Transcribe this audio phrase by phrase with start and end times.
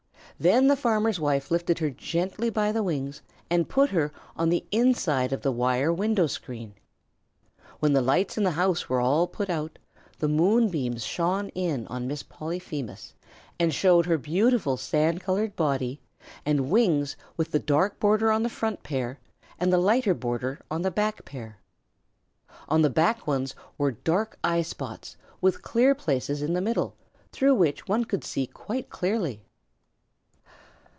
[0.39, 4.65] Then the farmer's wife lifted her gently by the wings and put her on the
[4.71, 6.73] inside of the wire window screen.
[7.79, 9.77] When the lights in the house were all put out,
[10.17, 13.13] the moonbeams shone in on Miss Polyphemus
[13.59, 16.01] and showed her beautiful sand colored body
[16.43, 19.19] and wings with the dark border on the front pair
[19.59, 21.59] and the lighter border on the back pair.
[22.67, 26.95] On the back ones were dark eye spots with clear places in the middle,
[27.31, 29.43] through which one could see quite clearly.